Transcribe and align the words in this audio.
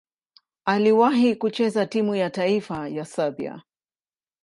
Aliwahi 0.65 1.35
kucheza 1.35 1.85
timu 1.85 2.15
ya 2.15 2.29
taifa 2.29 2.87
ya 2.89 3.05
Serbia. 3.05 3.63